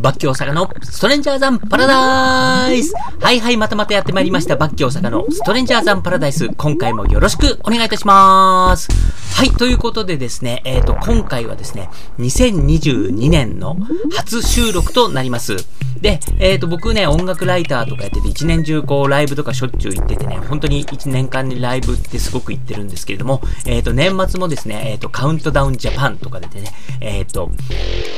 [0.00, 4.56] バッキー大阪のストレンジャーザンパラダイスはいはい、またまたやってまいりました。
[4.56, 6.48] バッキー大阪のストレンジャーザンパラダイス。
[6.56, 8.88] 今回もよろしくお願いいたします。
[9.34, 13.76] はい、ということでですね、えっ、ー、と、今回はですね、2022年の
[14.16, 15.56] 初収録となります。
[16.00, 27.50] で、えっ、ー、と、僕ね、音楽ライターとかやってて、一年中こう、ライブとかしょっちゅう行っててね、本当に一年間にライブってすごく行ってるんですけれども、えっ、ー、と、年末もですね、えっ、と、カウントダウンジャパンとかでね、えっ、と、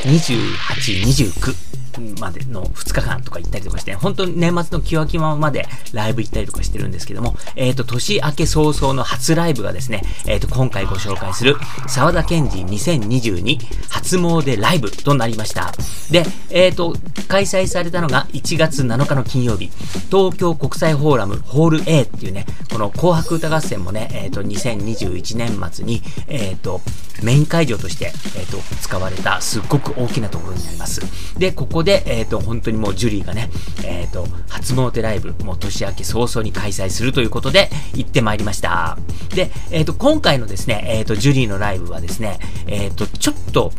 [0.05, 1.72] 28、29、
[2.21, 11.57] までの2日間とか行ったりとかして、本当に年末のキワキワまでライブ行ったりとかしてるんですけども、えっ、ー、と、年明け早々の初ライブがですね、えっ、ー、と、今回ご紹介する、
[11.89, 13.59] 沢田健二2022
[13.91, 15.73] 初詣ライブとなりました。
[16.11, 16.97] で、えっ、ー、と、
[17.29, 19.71] 開催されたのが1月7日の金曜日、
[20.11, 26.81] 東京国際フォーラムホール A っていうね、この紅白歌合戦もね、えっ、と、2021年末に、えっ、と、
[27.23, 31.01] メイン会場として、えっ、と、使われたすっごく大きなところになります。
[31.39, 33.49] で、ここで、えっ、と、本当にもうジュリーがね、
[33.85, 38.99] えっ、と、初詣ライブ、もう年明け早々に開催するということで、行ってまいりました。
[39.33, 43.71] で、えっ、と、今回のですね、えっ、と、ジュリーのライブはですね、えっ、と、ちょっと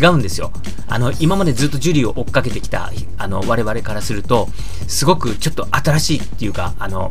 [0.00, 0.52] 違うんですよ。
[0.86, 4.48] あの、今までずっとジュリーを追っかけてきた、あの、我々からすると、
[4.86, 7.10] すごくちょっと新しいっていうか、あの、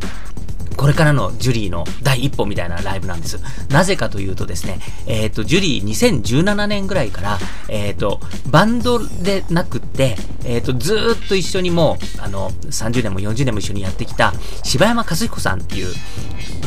[0.76, 3.38] これからのジュリーの第一歩みたいなライブなんです。
[3.68, 8.20] なぜかというとですね、えっ、ー、と、ジュリー2017年ぐらいから、えっ、ー、と、
[8.50, 15.94] バンドでなくって、えっ、ー、と、ずっと一緒にもう、あの、30年も40年も一緒にやってきた、柴山和彦さんっていう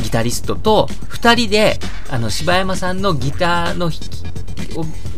[0.02, 1.78] ギタリストと、二人で、
[2.10, 4.16] あの、柴山さんのギターの弾き、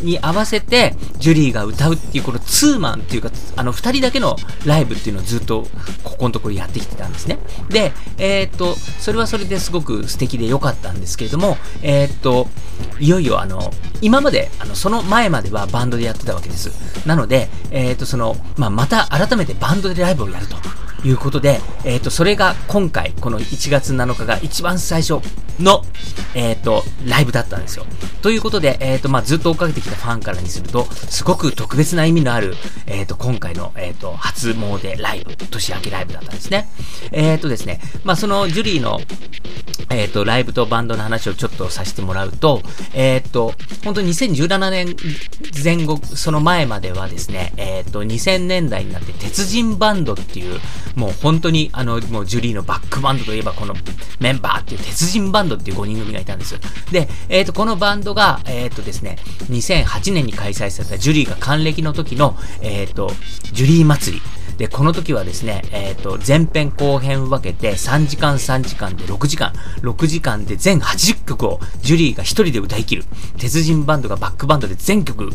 [0.02, 5.66] に合わせて、ジュリーが歌うっていう、このツーマンっていうか、あの、二人だけのライブっていうのをずっと、
[6.04, 7.38] ここのところやってきてたんですね。
[7.68, 12.48] で、えー、っと、それはそれですごく素敵で良かったんですけれども、えー、っと、
[13.00, 16.70] いよいよあの、今まで、あの、その前まではバンドでやってたわけです。
[17.06, 20.56] なので、えー、っと、その、まあ、また改めてバンドでライブをやると。
[21.04, 25.20] いうことで、えっ、ー、と、それが今回、この1月7日が一番最初
[25.60, 25.84] の、
[26.34, 27.86] えっ、ー、と、ライブだったんですよ。
[28.20, 32.54] ということで、えっ、ー、と、まあ、ずっと追っかけてきたファンからにすると、すごく特別な意味のある、
[32.86, 36.68] えっ、と、今回の、えっ、と、初詣ライブ、年明けライブだったんですね。
[37.12, 39.00] えっ、とですね、まあ、そのジュリーの、
[39.98, 42.62] えっ、と、ライブとバンドの話をちょっとさせてもらうと、
[42.94, 43.52] えっ、と、
[43.84, 44.96] 本当に2017年
[45.64, 50.60] 前後、その前まではですね、えっ、と、2000年代になって鉄人バンドっていう、
[50.94, 53.74] もう本当に、あの、もうジュリーのバックバンドといえばこの
[54.20, 56.60] メンバーっていう鉄人バンドっていう5人組がいたんですよ。
[56.92, 59.18] で、えっ、と、このバンドが、えっ、とですね、
[59.50, 63.10] 2008年に開催されたジュリーが還暦の時の、えっ、と、
[63.52, 64.37] ジュリー祭り。
[64.58, 69.52] で、この時はですね、えっ、ー、と、前編後編分けて3時間3時間で6時間、
[69.82, 73.04] 6時間で全80曲をジュリーが1人で歌い切る。
[73.38, 75.30] 鉄人バンドがバックバンドで全曲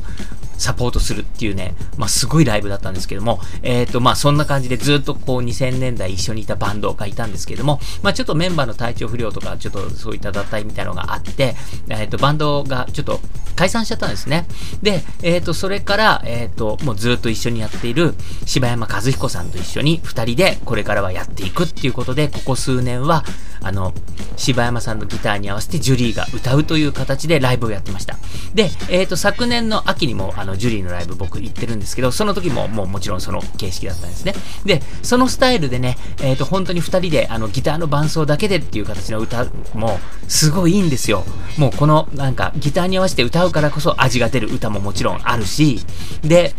[0.63, 11.55] サポートするっていうね、まあ、すごいライブだったんですけども、えっ、ー、と、まあ、そんな感じでずっとこう2000年代一緒にいたバンドがいたんですけども、まあ、ちょっとメンバーの体調不良とか、ちょっとそういった脱退みたいなのがあって、
[11.89, 13.19] えっ、ー、と、バンドがちょっと
[13.55, 14.47] 解散しちゃったんですね。
[14.81, 18.13] で、えっ、ー、と、それから、えっ、と、もうずっと一緒にやっている
[18.45, 23.23] 柴山和彦さんと一緒に二人でこれからはやっていくっていうことで、ここ数年は、
[23.61, 23.93] あの、
[24.35, 28.17] 柴山さんのギターに合わせてジュリーが歌うという形でライブをやってました。
[28.53, 34.33] で、えっ、と、昨年の秋にも、あの、ジュリーのライブ僕行ってるんですけど、その時ももうもちろんその形式だったんですね。
[34.65, 41.23] で、そのスタイルでね、えっ、ー、と、本当に2人であのギターの伴奏だけでっていう形の歌もすごいいいんですよ。
[41.57, 45.79] もうこのなんかギターに合わせて歌うからこそ味が出る歌ももちろんあるし、
[46.23, 46.53] で、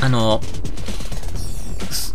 [0.00, 0.40] あの、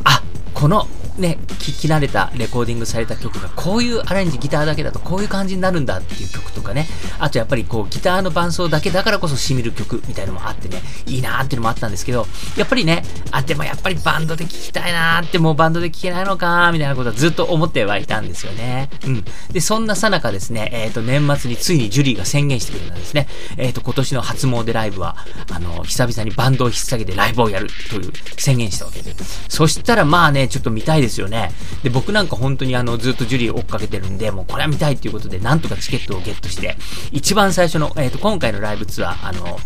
[0.04, 6.88] あ、このね、聴き慣れたレコーディングされた曲がこういうアレンジギターだけだとこういう感じになるんだっていう曲とかね、
[7.20, 18.90] あとやっぱりこうギターの伴奏だけだからこそ染みる曲みたいのもあってね、いいなーっていうのもあったんですけど、やっぱりね、あ、でもやっぱりバンドで聴きたいなーってもうバンドで聴けないのかーみたいなことはずっと思ってはいたんですよね。
[19.06, 19.26] うん。
[19.52, 23.28] で、そんなさなかですね、えっ、ー、と、年末についにジュリーが宣言してくれたんですね。
[23.58, 25.16] えっ、ー、と、今年の初詣ライブは、
[25.52, 29.16] あの、久々にバンドを引っ提げてライブをやるという宣言したわけで。
[29.50, 31.52] そしたらまあね、ちょっと見たいですですよね。
[31.84, 36.76] で、僕なんか本当にあの、ずっとジュリー追っかけてるんで、もうこれは見たいっていうことで、なんとかチケットをゲットして、
[37.12, 39.60] 一番最初の、えっ、ー、と、今回のライブツアー、あの、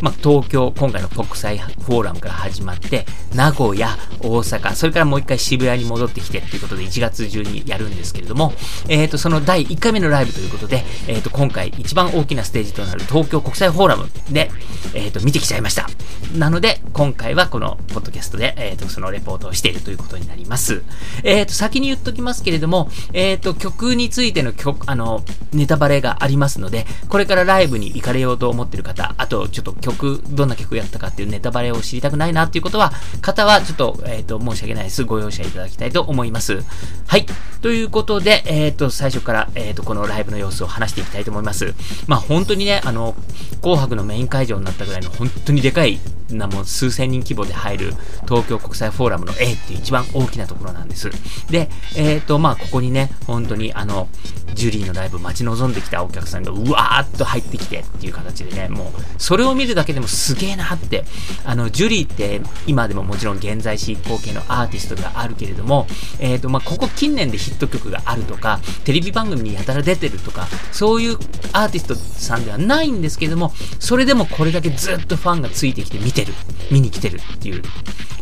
[0.00, 3.88] まあ、東京、今回の国際フォーラムから始まって、名古屋、
[4.20, 8.52] 大阪、それからもう一回渋谷に戻ってきてっていうことで1月中にやるんですけれども、
[8.88, 14.50] えっ、ー、と、その第1回目のライブということで、えっ、ー、と、今回一番大きなステージとなる東京国際フォーラムで、
[14.94, 15.88] えっ、ー、と、見てきちゃいました。
[16.36, 20.82] なので、今回はこのポッドキャストで、えっ、と、そのレポートをしているということになります。
[21.24, 25.22] えっ、と、先に言っときますけれども、えっ、と、曲についての曲、あの、
[25.52, 35.04] ネタバレがありますので、これからライブに行かれようと思ってる方、あと、ちょっと曲、どんな曲やったかっていうネタバレを知りたくないなっていうことは、方はちょっと、えっ、ー、と、申し訳ないです。
[35.04, 36.62] ご容赦いただきたいと思います。
[37.06, 37.26] はい。
[37.60, 41.74] ということで、えっ、ー、と、最初から、えっ、ー、と、このライブの様子を話していきたいと思います。
[42.06, 43.16] まあ、本当にね、あの、
[43.60, 45.98] 紅白のメイン会場になったぐらいの本当にでかい
[46.30, 47.94] なもう数千人規模で入る
[48.28, 51.10] 東京国際フォーラムの A っていう一番大きなところなんです。
[51.50, 54.08] で、えっ、ー、と、まあ、ここにね、本当にあの、
[54.54, 61.04] ジュリーのライブ待ち望んできたお客さんがうわーっと入ってきてっていう形でね、もう、それを見るだけでもすげえなって、
[61.44, 65.86] あの、ジュリーって今でももちろん現在進行形のアーティストがあるけれども、
[66.18, 71.14] えっ、ー、と、まあ、ここ近年でヒット曲があるとか、テレビ番組にやたら出てるとか、そういう
[71.52, 76.34] アーティストさんではないんですけども、それでもこれだけずっとファンがついてきて見てる、
[76.70, 77.62] 見に来てるっていう、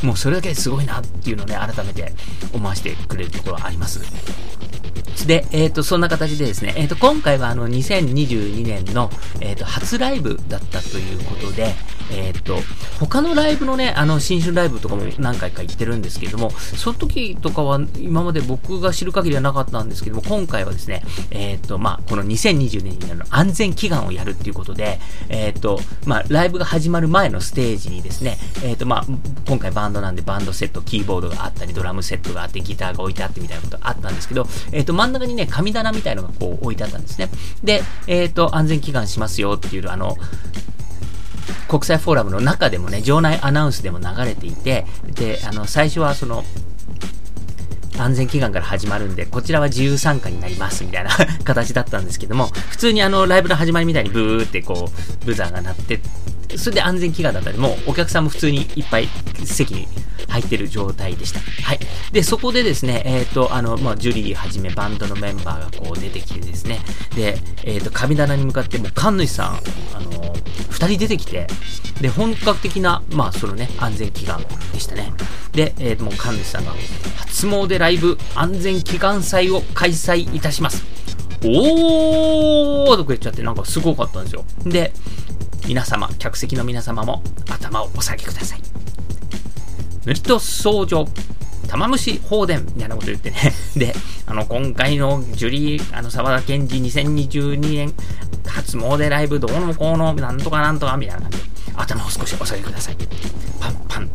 [0.03, 2.13] もうそれだけですごいなっていうのをね、改めて
[2.53, 4.01] 思わせてくれるところはあります。
[5.25, 9.11] で、えっ、ー、と、そんな形でですね、えっ、ー、と、今回はあの、2022年の、
[9.41, 11.75] えっ、ー、と、初ライブだったということで、
[12.13, 12.57] えっ、と、
[13.01, 29.05] 他のライブのね、あの、新春ライブとかも何回か行ってるんですけども、その時とかは今まで僕が知る限りはなかったんですけども、今回はですね、えっ、と、まあ、この2020年の安全祈願をやるっていうことで、えっ、と、まあ、ライブが始まる前のステージにですね、えっ、と、まあ、
[29.49, 37.29] 今回バンドなんでバンドセット、キーボードがあったり、ドラムセットがあって、ギターが置いてあってみたいなことあったんですけど、えっ、と、真ん中にね、神棚みたいのがこう置いてあったんですね。
[37.63, 40.17] で、えっ、と、安全祈願しますよっていう、あの、
[41.69, 46.45] 国際フォーラムの中でもね、場内アナウンスでも流れていて、で、あの、最初はその、
[47.99, 51.11] 安全祈願から始まるんで、こちらは自由参加になります、みたいな
[51.45, 54.91] 形だったんですけども、普通にあの、ライブの始まりみたいにブーってこ
[55.23, 56.01] う、ブザーが鳴って、
[56.57, 59.09] それで安全祈願だったり、もうお客さんも普通にいっぱい
[59.45, 59.89] 席に
[60.29, 61.41] 入ってる状態でした。
[61.41, 61.79] はい。
[62.13, 66.81] で、そこでですね、えっ、ー、と、あの、まあ、ジュリーはじめバンドのメンバーがこう出てきてですね、
[67.15, 69.47] で、えっ、ー、と、神棚に向かってもう神主さん、
[69.95, 70.35] あの、
[70.71, 71.47] 二人出てきて、
[72.01, 75.13] で、本格的な、まあ、そのね、安全祈願でしたね。
[75.53, 76.75] で、えっ、と、もう神主さんが、
[77.17, 80.85] 初詣ライブ安全祈願祭を開催いたします。
[81.45, 84.45] おーとか言っちゃって、なんかすごかったんですよ。
[84.65, 84.93] で、
[85.67, 88.76] 皆様、客席の皆様も頭をお下げください。
[90.07, 91.09] 塗りと相乗、
[91.67, 93.53] 玉虫放電みたいなこと言ってね。
[93.77, 93.95] で、
[94.27, 97.93] あの、今回のジュリー、あの、沢田健二2022年
[98.47, 101.45] 初詣ライブどうのこうの、なんとかなんとかみたいな感じで、
[101.75, 102.97] 頭を少しお下げください。
[103.59, 104.11] パンパン。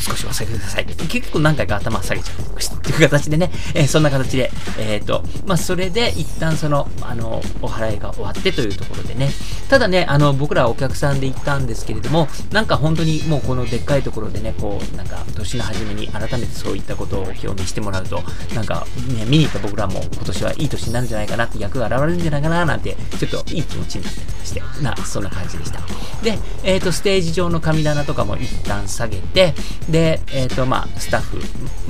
[0.00, 0.86] 少しお下げください。
[0.86, 9.30] 結構何回か頭下げちゃったりとかして、っていう形でね、えー、そんな形で、えっ、ー、と、まあ、それで一旦その、あの、お払いが終わってというところでね、
[9.68, 18.22] ただね、あの、僕らお客さんで行ったんですけれども、なんか本当にもうこのでっかいところでね、こう、なんか、年の初めに改めてそういったことを表明してもらうと、
[18.54, 25.80] なんか、ね、見に行った僕らも今年はいい年になるんじゃないかなって役が現れるんじゃないかななんて、ちょっといい気持ちになったりして、な、そんな感じでした。
[26.22, 29.54] で、えっ、ー、と、ステージ上の神棚とかも一旦下げて、
[29.88, 31.38] で、えっ、ー、と、まあ、スタッフ、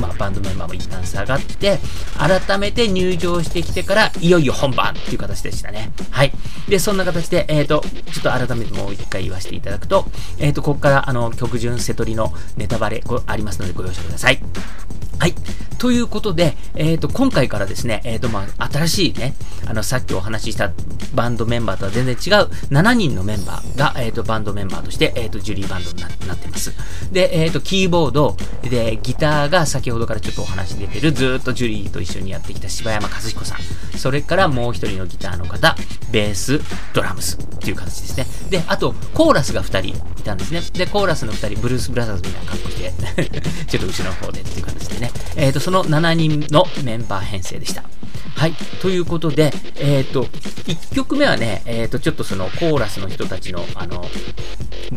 [0.00, 1.78] まあ、バンドメンバーも一旦下がって、
[2.18, 5.90] 改めて入場してきてから、いよいよ本番っていう形でしたね。
[6.10, 6.32] はい。
[6.68, 7.80] で、そんな形で、えっ、ー、と、
[8.12, 10.06] ちょっと改めてもう一回言わせていただくと、
[10.38, 14.40] えっ、と、ここから、あの、曲順瀬取りのネタバレありますのでご容赦ください。
[15.18, 15.34] はい。
[15.86, 19.36] ということで、えっ、ー、と、今回からですね、えっ、ー、と、まあ、新しいね、
[19.68, 20.72] あの、さっきお話しした
[21.14, 25.96] バンドメンバーとは全然違う7人のメンバーが、えっ、ー、と、バンドメンバーとして、えっ、と、ジュリーバンドに
[26.26, 26.74] なってます。
[27.12, 33.58] で、えっ、と、キーボード、で、ギターが先ほどからちょっとお話出てる、ずっとジュリーと一緒にやってきた柴山和彦さん。
[33.96, 35.76] それからもう一人のギターの方、
[36.10, 36.60] ベース、
[36.94, 38.26] ドラムスっていう形ですね。
[38.50, 40.60] で、あと、コーラスが2人いたんですね。
[40.72, 42.92] で、コーラスの2人、ブルース・ブラザーズみたいな格好して
[43.68, 45.10] ちょっと後ろの方でっていう形でね。
[45.36, 47.84] えっ、と、そのの7人のメンバー編成でした。
[48.36, 48.52] はい。
[48.82, 54.04] ということで、えっ、ー、と、1曲目はね、えっ、ー、と、ちょっとそのコーラスの人たちの、あの、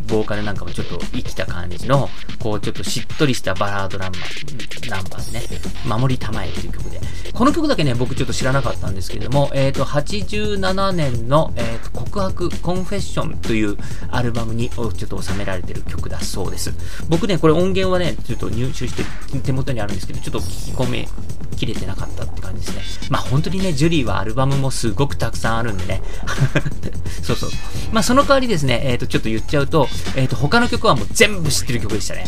[0.08, 2.10] ボーカルなんかもちょっと生きた感じの、
[2.40, 5.46] こう、ちょっとしっとりしたバラードナンバー、ナンバーでね、
[5.86, 7.00] 守りたまえという曲で。
[7.34, 13.78] この曲だけね、僕ちょっと知らなかったんですけれども、えっ、ー、と、87年の、えっ、と、告白、コンフェッションという
[14.12, 16.74] アルバムにちょっと収められてる曲だそうです。
[17.08, 19.04] 僕ね、これ音源はね、ちょっと入手して
[19.40, 21.08] 手元にあるんですけど、ちょっと聞き込め
[21.60, 23.08] きれてなかったって感じですね。
[23.10, 26.02] まあ本当にね、ジュリーはアルバムもすごくたくさんあるんでね。
[27.22, 27.50] そうそう。
[27.92, 32.26] まあその代わりですね、えっ、ー、と、ちょっと言っちゃうと、えっ、ー、と、他の曲はもう全部知ってる曲でしたね。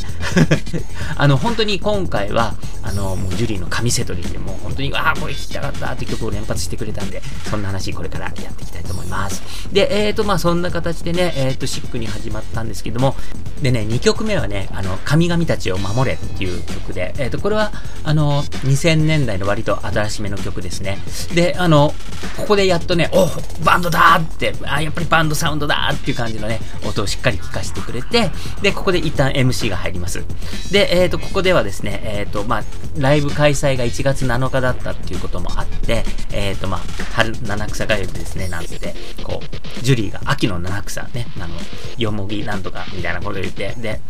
[1.16, 9.42] あの、本当に今回は、あの、もうジュリーの神セトリでもう本当に、ああ、これ聴きたかったって曲を連発してくれたんで、そんな話これからやっていきたいと思います。
[9.72, 13.16] で、えっ、ー、と、まあそんな形でね、えっ、と、シックに始まったんですけども、
[13.62, 17.72] でね、2曲目はね、あの、神々たちを守れっていう曲で、えっ、と、これは、
[18.04, 21.00] あの、2000年代の割と新しめの曲ですね。
[21.34, 21.94] で、あの、
[22.38, 23.28] ここでやっとね、お
[23.64, 30.24] バンドだーって、あ、やっぱりバンドサウンドだーっていう感じのね、音をしっかり聞かせてくれて、で、ここで一旦 MC が入ります。
[30.72, 32.64] で、えっ、ー、と、ここではですね、えっ、ー、と、まあ、
[32.98, 36.80] ライブ開催が1月7日だったっていうこともあって、えっ、ー、と、まあ、
[37.14, 41.56] 春七草がゆですね、なんて、こう、ジュリーが秋の七草ね、あの、
[41.98, 44.02] よもぎなんとかみたいなことを言って、で、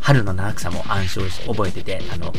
[0.00, 2.32] 春の七草も暗唱し、覚えてて、あの、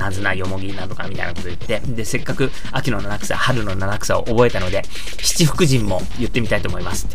[0.00, 4.82] なんか、なずなよもぎなんとかみたいなこと言って、で、せっかく秋の七草、春の七草を覚えたので、
[5.22, 7.06] 七福神も言ってみたいと思います。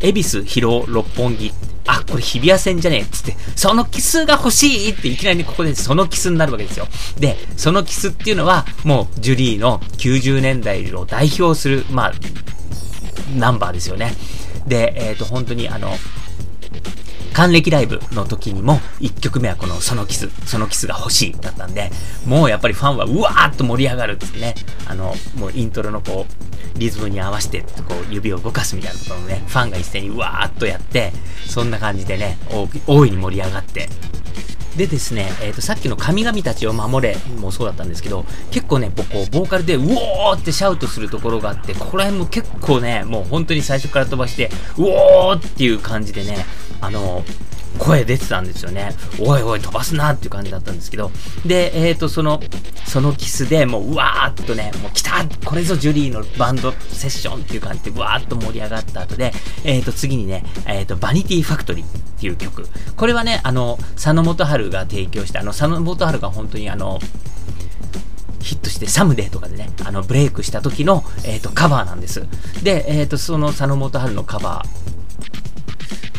[0.00, 1.52] 恵比寿、広尾、六本木。
[1.86, 6.86] あ、これ日比谷線じゃねえっつって、そのキスが欲しいっていきなりここでそのキスになるわけですよ。
[7.18, 12.12] で、そのキスっていうのは、もうジュリーの90年代を代表する、まあ、
[13.36, 14.14] ナンバーですよね。
[14.66, 15.92] で、えっ、ー、と、本当にあの、
[17.32, 21.90] 還暦ライブの時にも、1曲目はこのそのキス、そのキスが欲しいだったんで、
[22.26, 24.54] もうやっぱりファンはうわーっと盛り上がるってね、
[24.86, 31.12] あの、もうイントロのこう、リズムに合わせて、こう、指を動かすみたいなことをね、ファンが一斉にうわーっとやって、
[31.46, 32.38] そんな感じでね、
[32.86, 33.88] 大いに盛り上がって、
[34.76, 46.46] でですね、え、ー、と、さっきの神々たちを守れもそうだったんですけど、結構ね、僕、ボーカルで、うおーってシャウトするところがあって、ここら辺も結構ね、もう本当に最初から飛ばして、うおーっていう感じでね、
[46.80, 47.24] あの、
[47.78, 48.90] 声出てたんですよね。
[49.18, 51.10] おいおい飛ばすなっていう感じだったんですけど。
[51.46, 52.40] で、えっ、ー、と、その、
[52.86, 59.32] そのキスでもう、うわーっとね、もう来たこれぞジュリーのバンドセッションっていう感じで、わーっと盛り上がった後で、
[59.64, 61.88] えっ、ー、と、次にね、えっ、ー、と、バニティファクトリーっ
[62.20, 62.66] ていう曲。
[62.96, 66.98] これはね、あの、佐野元春が提供した、あの、佐野元春が本当にあの、
[68.40, 72.26] ヒットしてサムデーとかでね、あの、ブレイクした時の、えっ、ー、と、カバーなんです。
[72.62, 74.89] で、えっ、ー、と、その佐野元春のカバー、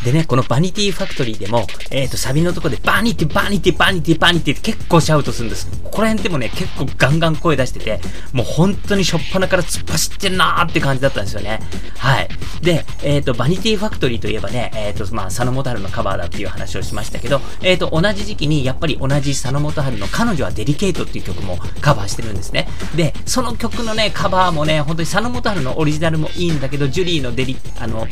[0.03, 5.69] でね、このバニティファクトリーでも、えっ、ー、と、サビのとこでバニティ、バニティ、バニティ、バニティって結構シャウトするんです。
[5.83, 7.99] ここら辺でもね、結構ガンガン声出してて、
[8.33, 11.59] もう本当にしょっぱなから突っ走ってんなーって感じだったんですよね。
[11.97, 12.29] はい。
[12.61, 22.67] で、えっ、ー、と、バニティファクトリーといえばね、えっ、ー、と、まあ、佐野元春のカバーだっていう話をしましたけど、えっ、と、同じ時期にやっぱり同じ佐野元春の彼女はデリケートっていう曲もカバーしてるんですね。
[22.95, 28.07] で、その曲のね、カバーもね、本当に佐野元春のオリジナルもいいんだけど、ジュリーのデリ、あの、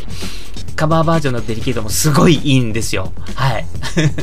[0.80, 3.12] カバーバージョンのデリケートもすごいいいんですよ。
[3.36, 3.66] はい。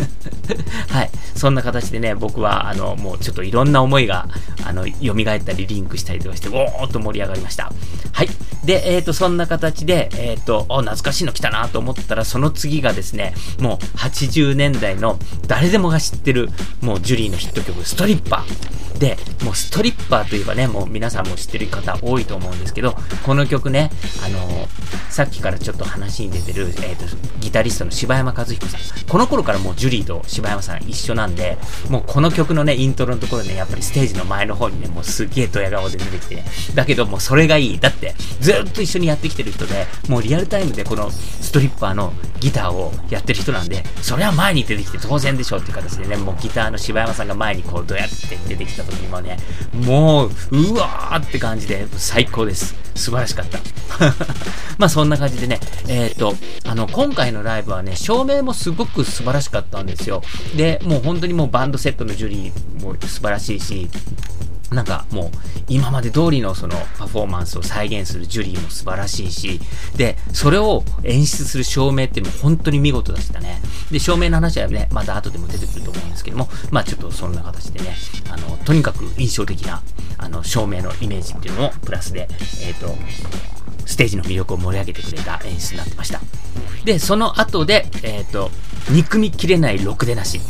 [0.88, 1.10] はい。
[1.34, 4.26] そんな形でね、僕は、あの、もうちょっといろんな思いが、
[4.64, 7.70] あの、蘇ったりリンクしたりとかして、おーっと盛り上がりました。
[8.10, 8.30] はい。
[8.64, 16.48] で、えっ、ー、と、そんな形で、えっ、ー、と、お、懐かしいの来たなと思ったら、その次がですね、もう80年代の誰でもが知ってる、
[16.80, 18.76] もうジュリーのヒット曲、ストリッパー。
[18.98, 23.90] で、もうストリッパーといえばね、もう皆さんも知ってる方多いと思うんですけど、この曲ね、
[24.24, 24.68] あのー、
[25.10, 27.04] さっきからちょっと話に出てる、えっ、ー、と、
[27.40, 28.80] ギタリストの柴山和彦さん。
[29.08, 36.44] この頃からもうジュリーと柴山さん一緒なんで、もうこの曲のね、イントロのところね、やっぱりステージの前の方にね、もうすげえドヤ顔で出てきてね。
[36.74, 37.78] だけどもうそれがいい。
[37.78, 49.38] だって、ずっと一緒にやってきてる人で、もうリアルタイムでこのストリッパーのギターをやってる人なんで、それは前に出てきて当然でしょうっていう形でね、もうギターの柴山さんが前にこうどうやって出てきた時にもね、
[49.72, 52.74] もう、うわーって感じで最高です。
[52.94, 53.58] 素晴らしかった。
[54.78, 60.22] まあそんな感じでね、えっ、ー、と、あの、今回のライブはね、照明もすごく素晴らしかったんですよ。
[60.56, 63.88] で、もう本当にもうバンドセットのジュリーも素晴らしいし、
[64.70, 65.30] なんかもう
[65.68, 69.60] 今まで通りのそのパフォーマンスを再現するジュリーも素晴らしいし、
[69.96, 73.60] で、それを演出する照明っていうのも本当に見事でしたね。
[73.90, 77.94] で、照明の話はね、また後でも出てくると思うんですけども、まあちょっとそんな形でね、
[78.30, 79.82] あの、とにかく印象的な、
[80.18, 82.28] あの、照明のイメージっていうのもプラスで、
[82.62, 82.96] えっ、ー、と、
[83.86, 86.20] ステージの魅力を盛り上げてくれた演出になってました。
[86.84, 88.50] で、その後で、えっ、ー、と、
[88.90, 90.40] 憎みきれないろくでなし。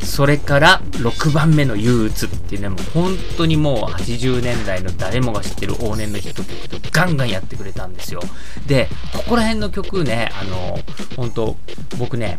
[0.00, 8.20] それから6番目の憂鬱っていうね、もう本当にもう80年代の誰もが知ってる往年のヒット曲とガンガンやってくれたんですよ。
[8.66, 10.78] で、ここら辺の曲ね、あの、
[11.16, 11.56] 本当
[11.98, 12.36] 僕ね、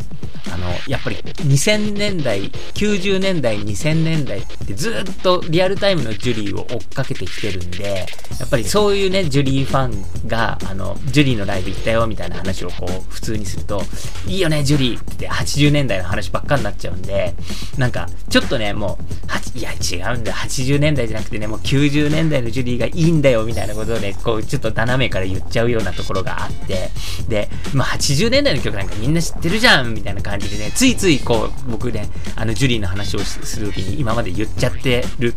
[0.52, 8.06] あの、やっぱり2000年代、90年代、2000年代ってずっとリアルタイムのジュリーを追っかけてきてるんで、
[8.38, 9.88] やっぱりそういうね、ジュリーファ
[10.24, 13.82] ンが、あの、ジュリーのライブ行ったよみたいな話をこう、普通にすると、
[14.26, 17.34] いいよね、ジュリーって80年代の話ばっかになっちゃうんで、
[17.78, 20.34] なんか、ちょっとね、もう、いや、違うんだ。
[20.34, 26.90] 80年代じゃなくてね、もう90年代のジュリーがいいんだよ、みたいなことをね、こう、ちょっと斜めから言っちゃうようなところがあって、
[27.28, 35.34] で、まあ、80年代の曲なんかみんな知ってるじゃん、みたいな感じでね、ついついこう、僕ね、あの、ジュリーの話をするときに今まで言っちゃってる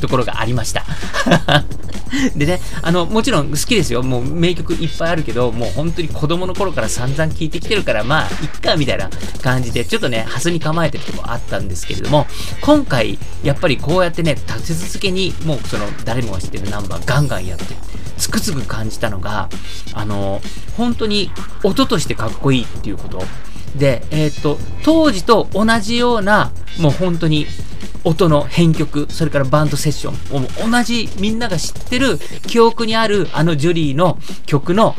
[0.00, 0.84] ところがありました。
[2.34, 4.02] でね、あの、もちろん好きですよ。
[4.02, 9.08] もう名曲いっぱいあるけど、もう本当に子供の頃から散々聴いてきてるから、まあ、いっか、みたいな
[9.42, 12.26] 感じで、ちょっとね、ハスに構えてるとこあったんですけれども、
[12.60, 17.76] 今回、やっぱりこうやってね、立て続けに、もうその、誰もが知ってるナンバーガンガンやって、
[18.30, 19.48] くづく感じたのが、
[19.94, 20.40] あの、
[20.76, 21.30] 本当に
[21.62, 23.22] 音としてかっこいいっていうこと。
[23.76, 27.46] で、えっ、と、当時と同じような、もう本当に、
[28.04, 34.94] 音の編曲、それからバンドセッション、同じみんなが知ってる記憶にあるあのジュリーの曲の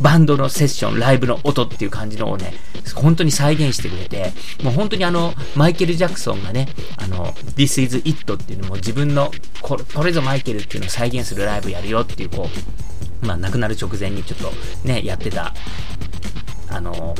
[0.00, 2.54] バンドのセッション、ライブの音っていう感じのをね、
[2.94, 4.32] 本当に再現してくれて、
[4.62, 9.30] もう本当にあの、マイケル・ジャクソンがね、あの、This is It っていうのも自分の
[9.60, 12.48] これ、これぞマイケルっていうのを再現するライブやるよっていう、こ
[13.22, 14.52] う、まあ亡くなる直前にちょっと
[14.86, 15.54] ね、やってた、
[16.68, 17.14] あの、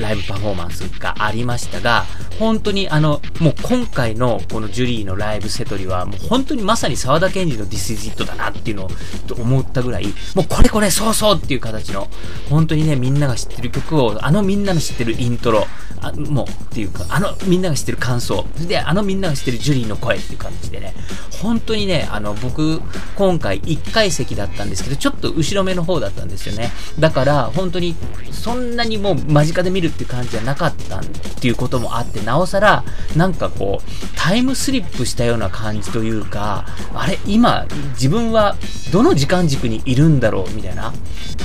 [0.00, 2.04] ライブパフォーマンスがありましたが、
[2.38, 8.90] 本当にあの、もう今回のこのジュリーのライブセトリは、もう本当にまさに沢田研二の This is It だなっていうのを
[9.38, 12.08] 思ったぐらい、もうこれこれそうそうっていう形の、
[12.48, 15.66] 本当にね、みんなが知ってる曲を、あのみんなの知ってるイントロ、
[16.00, 20.94] あもうっていうか、あのみんなが知ってる感想、で、あのみんなが知ってるジュリーの声っていう感じでね、
[21.42, 22.80] 本当にね、あの僕、
[23.16, 26.72] 今回1階席だったんですけど、ちょっと後ろ目の方だったんですよね。
[26.98, 27.94] だから、本当に
[28.30, 31.04] そんなにもう間近で見るって感じじゃなかったっ
[31.40, 32.84] ていうこともあって、なおさら、
[33.16, 38.56] なんかこう、タイムスリップしたような感じというか、あれ、今、自分は
[38.92, 40.92] どの時間軸にいるんだろうみたいな。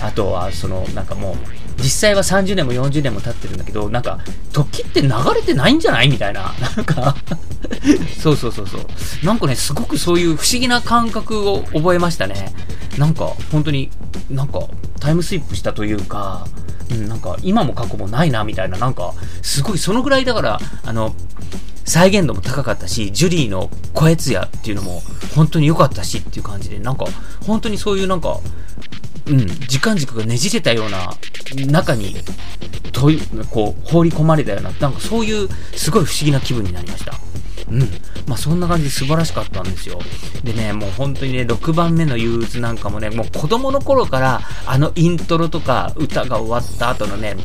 [0.03, 1.35] あとは、その、なんかもう、
[1.77, 4.19] 実際は30年も40年も経ってるんだけど、なんか、
[4.51, 6.53] 時って流れてないんじゃないみたいな。
[6.75, 7.15] なんか
[8.19, 8.81] そうそうそうそう。
[9.25, 12.53] なんかね、すごくそういう不思議な感覚を覚えましたね。
[12.97, 13.89] なんか、本当に、
[14.29, 14.61] なんか、
[14.99, 16.47] タイムスリップしたというか、
[16.91, 21.15] うん、なんか、今も過去もないな、みたいな、なんか、すごい、そのぐらいだから、あの、
[21.87, 25.01] 再現度も高かったし、ジュリーの声艶っていうのも
[25.35, 27.05] 本当に良かったしっていう感じで、なんか、
[27.45, 28.39] 本当にそういうなんか、
[29.25, 31.13] うん、時間軸がねじれたような
[31.71, 32.15] 中に、
[32.91, 33.09] と
[33.49, 37.13] こう、放り込まれたような、なんかそういうすごい不思議な気分になりました。
[37.71, 37.79] うん。
[38.27, 39.99] まあ、そんな感じで素晴らしかったんですよ。
[40.43, 47.35] でね、もう本当にね、6番目の憂鬱なんかもね、もう子供の頃からあのイントロとか歌が終わった後のね、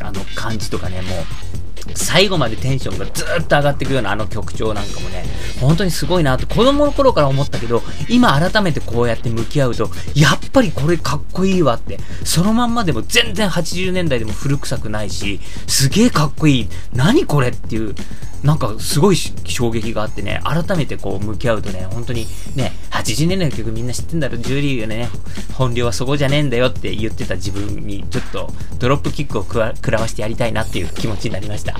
[0.00, 1.63] あの感じとかね、もう、
[1.94, 5.24] 最後までテンションがずっと上がっていくようなあの曲調なんかもね、
[5.60, 17.94] 本当にすごいなって子供の頃から思ったけど、今改めてこうやって向き合うと、やっぱりこれかっこいいわって、そのまんまでも全然80年代でも古臭くないし、すげえかっこいい、何これっていう、
[18.42, 22.72] なんかすごい衝撃があってね、改めてこう向き合うとね、本当にね、
[23.04, 25.10] 80年代の曲みんな知ってんだろ、ジュリーがね、
[25.52, 31.78] 本領はそこじゃねえんだよって言ってた自分に、ちょっとドロップキックをくわ食らわしてやりたいなっていう気持ちになりました。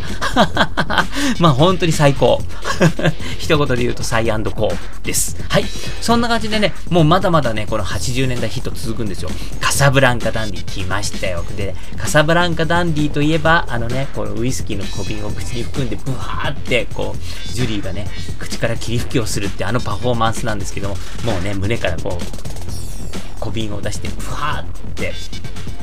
[1.40, 2.42] まあ本当に最高。
[3.38, 5.37] 一言で言うとサイアンドコーです。
[5.48, 5.64] はい。
[6.00, 9.30] そんな感じでね、もうまだまだね、この80年代ヒット続くんですよ。
[9.60, 11.44] カサブランカダンディ来ましたよ。
[11.56, 18.08] で、カサブランカダンディといえば、あのね、このウイスキーの小瓶を口に含んでブワーって、こう、ジュリーがね、
[18.38, 22.63] 口から霧吹きをするってあのパフォーマンスなんですけども、もうね、胸からこう、
[23.44, 25.12] 小瓶を出して、ブワーって、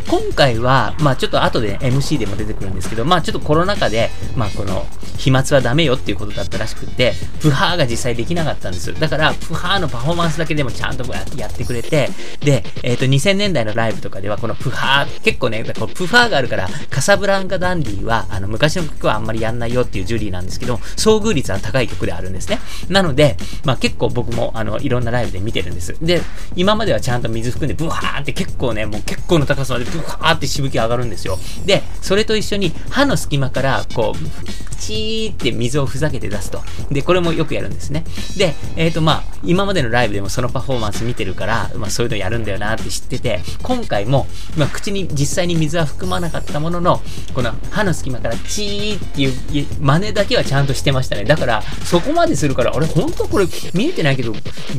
[0.10, 4.86] 今回は、まあちょっと後で MC でも出てくるんですけど、まあちょっとコロナ禍で、まあこの、
[5.21, 8.91] 飛沫はダメよっていうことだったらしくて、プハーが実際できなかったんです。
[9.00, 11.04] だから、プハーのパフォーマンスだけでもちゃんと
[11.38, 22.60] やってくれて、で、えっ、ー、と、2000年代のライブとかでは、このプハー、結構ね、こプハーがあるから、カサブランカダンディは、あの、昔の曲はあんまりやんないよっていうジュリーなんですけど、遭遇率は高い曲であるんですね。
[22.89, 25.95] なので、まあ結構僕も、あの、いろんなライブで見てるんです。
[26.02, 26.24] で、
[26.56, 31.38] 今まではちゃんと水含んで、ブワーって結構ね、もう結構の高さまでブワーってしぶき上がるんですよ。
[31.66, 36.62] で、それと一緒に歯の隙間から、こう、チーって水をふざけて出すと。
[36.90, 38.04] で、これもよくやるんですね。
[38.36, 47.02] で、えっ、ー、と、まあ、今までのライブでもそのパフォーマンス見てるから、まあ、そういうのやるんだよなって知ってて、今回も、まあ、口に実際に水は含まなかったものの、
[47.34, 51.26] この歯の隙間からチーっていう真似だけはちゃんとしてましたね。
[51.26, 54.34] だから、そこまでするから、あれ、本当これ見えてないけど、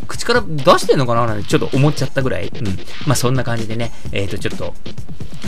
[0.09, 2.51] 口から出してんのかななんてちょっと思っちゃったぐらい。
[2.63, 2.79] うん。
[3.07, 4.75] まあ、そんな感じでね、えっ、ー、と、ちょっと、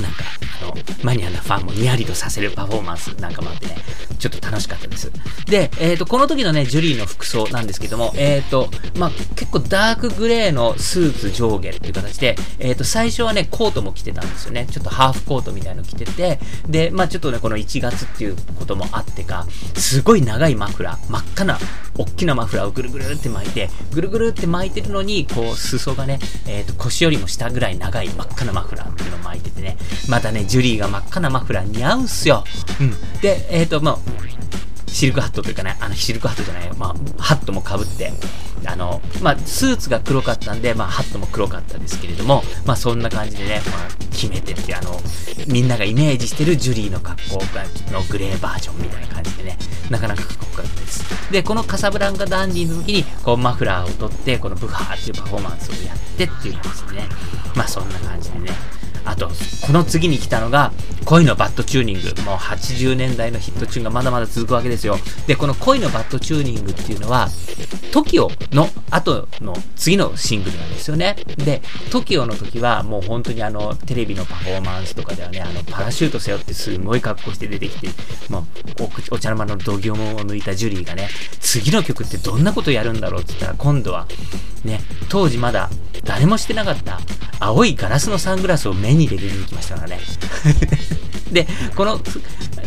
[0.00, 0.24] なんか、
[0.60, 3.76] あの、マニアなファンもニヤリとさせるパフォーマンスなんかもあってね、
[4.18, 5.12] ちょっと楽しかったです。
[5.46, 14.66] で、えっ、ー、と、この時のね、ジュリーの服装なんですけども、えっ、ー、と、まあ、結構ダークグレーのスーツ上下っていう形で、えっ、ー、と、最初はね、コートも着てたんですよね。
[14.70, 21.58] ちょっとハーフコートみたいの着てて、で、まあ、ちょっとね、この1月っていうこともあってか、すごい長いマフラー、真っ赤な、
[21.96, 29.76] 大きなマフラーをぐるぐるって巻いて、ぐるぐるって巻いてるのに、こう、裾がね、えっ、と、腰よりも下ぐらい長い真っ赤なマフラーっていうのを巻いててね、
[30.08, 32.44] またね、ジュリーが真っ赤なマフラー似合うんすよ。
[32.80, 33.20] うん。
[33.20, 33.98] で、えっ、ー、と、まあ、
[34.88, 36.74] シルクハットというかね、あの、シルクハットじゃないよ。
[36.78, 38.12] まあ、ハットも被って、
[38.66, 44.98] あの、まあ、スーツが黒かったんで、まあ、ハットも黒かったですけれども、まあ、そんな感じでね、まあ、決めてって、あの、
[45.48, 47.42] みんながイメージしてるジュリーの格好
[47.92, 49.58] のグレーバージョンみたいな感じでね、
[49.90, 51.32] なかなかかっこよかったです。
[51.32, 57.08] で、このカサブランカダンディの時に、こう、マフラーを取って、このブハーっていうパフォーマンスをやってっていう感じでね、
[57.54, 58.50] まあ、そんな感じでね、
[59.04, 60.72] あと、この次に来たのが、
[61.04, 64.96] 恋のバッドチューニング、もう80年代のヒットチューンがまだまだ続くわけですよ。
[65.26, 67.28] で、この恋のバッドチューニングっていうのは、
[67.92, 71.16] TOKIO の後の次のシングルなんですよね。
[71.36, 77.88] で、TOKIO の時はもう本当にあの、テレビのパフォーマンスとかではね、あの、パラシュート背負ってすごい格好して出てきて、
[78.30, 78.46] も
[78.80, 81.08] う、お茶の間の度肝を抜いたジュリーがね、
[81.40, 84.06] 次の曲ってどんなことやるんだろうって言ったら、今度は、
[84.64, 85.68] ね、当時まだ
[86.04, 86.98] 誰もしてなかった
[87.40, 90.00] 青いガラスのサングラスを目に入れてきましたからね。
[91.32, 92.00] で、この、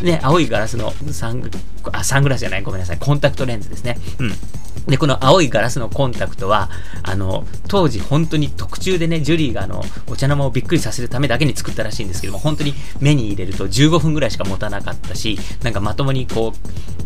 [0.02, 1.52] ね、青いガラスのサング、
[1.92, 3.98] あ、サングラスじゃない、ごめんなさい、コンタクトレンズですね。
[4.20, 4.34] うん。
[4.88, 6.70] で、この青いガラスのコンタクトは、
[7.04, 16.54] あの、当時本当に特注でね、ジュリーがあの、お茶の間をびっくりさせるためだけに作ったらしいんですけども、本当に目に入れると15分ぐらいしか持たなかったし、なんかまともにこ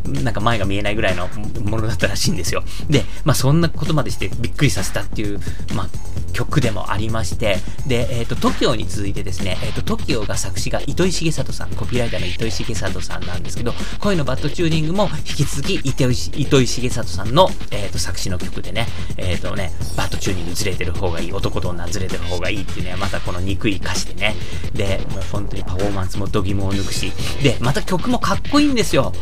[0.08, 1.28] う、なんか前が見えないぐらいの
[1.64, 2.64] ものだったらしいんですよ。
[2.90, 5.40] で、まあそんなことまでしてびっくりさせたっていう、
[5.76, 5.88] まあ
[6.32, 24.36] 曲でもありまして、で、えっ、ー、と、TOKIO に続いてですね、えっ、ー、と、TOKIO が作詞が糸井重里さん、コピーライターの糸井重里さんなんですけど、恋のバッドチューニングも引き続き糸井重里さんの、えっ、ー、と、作詞の曲でね、えっ、とね、バッドチューニングずれてる方がいい、男と女ずれてる方がいいっていうね、またこの憎い歌詞でね、
[24.74, 29.14] で、もう本当にパフォーマンスも度肝を抜くし、で、また曲もかっこいいんですよ。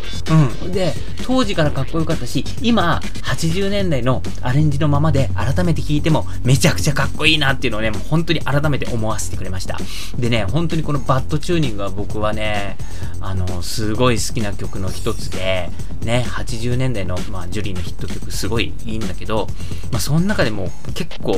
[0.63, 0.71] うん。
[0.71, 9.77] で、当時からかっこよかったし、今、80年代のアレンジのままで改めて聴いてもめちゃくちゃかっこいいなっていうのをね、もう本当に改めて思わせてくれました。
[10.17, 12.77] でね、本当にこのバッドチューニングは僕はね、
[13.21, 15.69] あの、すごい好きな曲の一つで、
[16.03, 19.47] ね、80年代の、まあ、ジュリーのヒット曲すごいいいんだけど、
[19.91, 21.33] まあ、その中でも結構、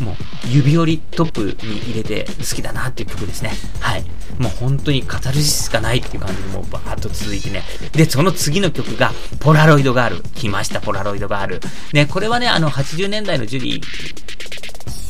[0.00, 0.14] もう、
[0.48, 3.52] 指折りトップに入れて好きだなっていう曲ですね。
[3.80, 4.04] はい。
[4.38, 7.62] もう本当にカタルシスしかないっていう感じでもうバーッと続いてね。
[7.92, 10.22] で、その次の曲が、ポラロイドガール。
[10.34, 11.60] 来ました、ポラロイドガール。
[11.92, 14.55] ね、これはね、あの、80年代のジュリー、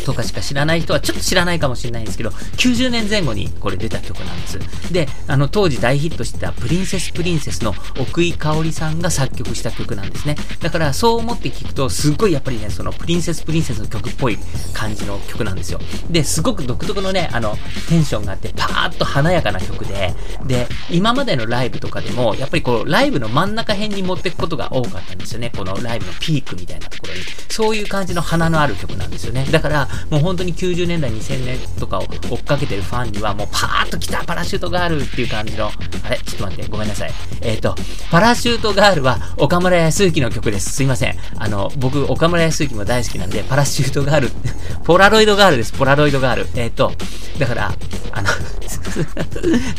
[0.07, 4.93] とかしか知らない人はちょっと知らないかもしれないんですけど、90年前後にこれ出た曲なんです。
[4.93, 10.37] で、あの当時大ヒットしてたプリンセスプリンセスの奥井香織さんが作曲した曲なんですね。
[10.61, 14.39] だからそう思って聞くと、すっごいやっぱりね、そのプリンセスプリンセスの曲っぽい
[14.73, 15.81] 感じの曲なんですよ。
[16.09, 17.57] で、すごく独特のね、あの、
[17.89, 20.15] テンションがあって、パーッと華やかな曲で、
[20.47, 25.51] で、今までのライブとかでも、やっぱりこう、ライブの真ん中辺に持っていくことが多かったんですよね。
[25.57, 27.21] このライブのピークみたいなところに。
[27.49, 29.47] そういう感じの花のある曲なんですよね。
[29.51, 36.19] だから、もう本当に90年代、2000年とかを追っかけてるファンには、もうパーッと来たパラシュートガールっていう感じの、あれ？
[36.19, 37.11] ちょっと待って、ごめんなさい。
[37.41, 37.75] えっ、ー、と、
[38.11, 40.71] パラシュートガールは岡村康之の曲です。
[40.71, 41.17] すいません。
[41.37, 44.31] あの、僕、岡村康之も大好きなんで、パラシュートガール、
[44.85, 46.49] ポラロイドガールです、ポラロイドガール。
[46.55, 46.93] えっ、ー、と、
[47.39, 47.75] だから、
[48.13, 48.29] あの
[48.67, 49.05] すい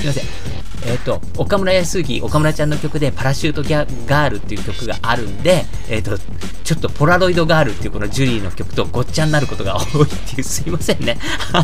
[0.06, 0.67] ません。
[0.86, 6.18] えっ、ー、と、岡村康之、岡村ちゃんの曲でパラシュートギャガールっていう曲があるんで、えっ、ー、と、
[6.64, 11.18] ちょっとポラロイドガールっていうこのジュリーの曲とごっちゃになることが多いっていう、すいませんね。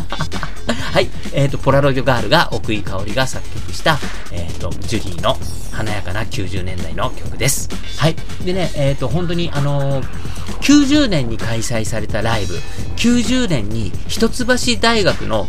[0.92, 1.08] はい。
[1.32, 3.98] えっ、ー、と、ポラロイドガールが奥井香織が作曲した、
[4.32, 5.38] えっ、と、ジュリーの
[5.72, 7.68] 華やかな90年代の曲です。
[7.98, 8.16] はい。
[8.44, 10.02] でね、えっ、と、本当にあの
[10.60, 12.54] 90年に開催されたライブ、
[12.96, 14.44] 90年に一橋
[14.80, 15.48] 大学の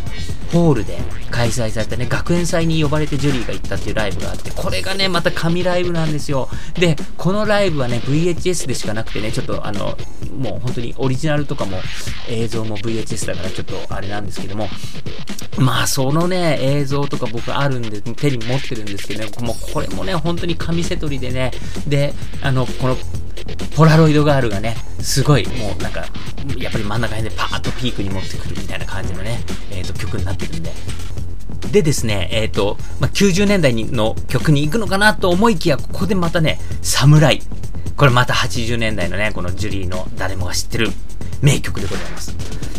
[0.56, 0.98] ホールで
[1.32, 6.48] 開催されたね、学園祭に呼ばれてジュリーが行ったっていうライブがあって、これがね、また神ライブなんですよ。
[6.76, 9.98] で、このライブはね、VHS でしかなくてね、ちょっとあの、
[10.40, 11.78] もう本当にオリジナルとかも
[12.30, 14.70] 映像も VHS だからちょっとあれなんですけども、
[15.58, 21.52] まあそのね、映像とか僕あるんで、手に持ってるんですけどね、もうこれもね、本当に神セトリでね、
[21.86, 22.98] で、あの、この
[23.76, 26.06] ポラロイドガールがね、すごい、もうなんか、
[26.58, 29.40] やっぱり真ん中辺でパーッとピークに持ってくるみたいな感じのね、
[29.72, 30.72] えっ、ー、と、曲になってるんで。
[31.72, 37.42] でですね、えっ、ー、と、まあ、90年代の曲に行くのかなと思いきや、ここでまたね、侍。
[37.98, 40.90] これまた80年代のね、このジュリーの誰もが知ってる
[41.42, 42.36] 名曲でございます。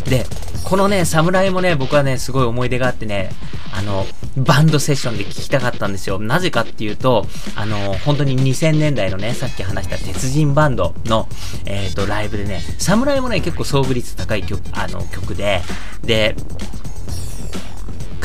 [0.09, 0.25] で、
[0.67, 3.29] このね、侍もね、僕はね、すごい思い出があってね、
[3.73, 6.19] あの、バンドセッションで聴きたかったんですよ。
[6.19, 7.25] なぜかっていうと、
[7.55, 11.29] あの、本当に2000年代のね、さっき話した鉄人バンドの、
[11.65, 15.61] えっ、ー、と、ライブでね、侍もね、結構遭遇率高い曲、あの、曲で、
[16.03, 16.35] で、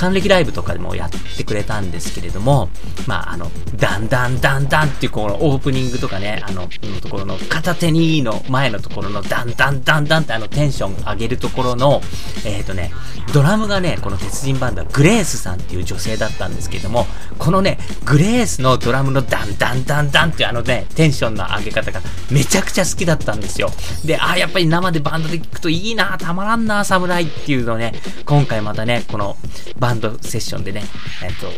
[0.02, 2.68] 還暦ライブとかでもやってくれたんですけれども、
[3.06, 12.00] まあ、あの、ダンダンダンダンっていうこのオープニングとかね、あの、のところの片手にの前のところのダンダンダンダンってあのテンション上げるところの、
[12.44, 12.90] えっ、ー、とね、
[13.32, 17.06] ドラムがね、この鉄人バンドはグレースさんっていう女性だったんですけども、
[17.38, 23.70] このね、グレースのドラムのダンダンダンダンっていうあのね、テンションの上げ方がめちゃくちゃ好きだったんですよ。
[24.04, 27.94] で、ああ、やっぱり生でバンドで聴くといいな、たまらんな、侍っていうのをね、
[28.26, 29.36] 今回またね、この
[29.78, 30.82] バンバンドセッションでね、
[31.22, 31.48] えっと、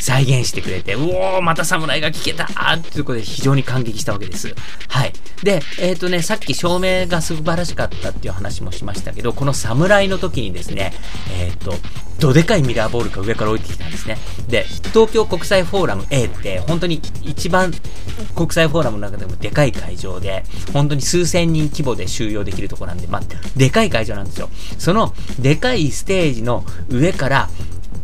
[0.00, 4.54] 再現してくれて、うおー、また侍が聴けたっていうことで非常に感激したわけです。
[4.88, 5.12] はい。
[5.42, 10.92] で、えっ、ー、とね、さっき照明が素晴らしかったっていう話もしましたけど、この侍の時にですね、
[11.38, 11.74] えっ、ー、と、
[12.20, 14.18] どでかいミラーボールが上から降りてきたんですね。
[14.48, 17.72] で、東京国際フォーラム A って本当に一番
[18.36, 23.22] 国際フォーラムの中でもでかい会場で、本当に数千人規模で収容できるとこなんで、まあ、
[23.56, 24.50] でかい会場なんですよ。
[24.78, 27.48] そのでかいステージの上から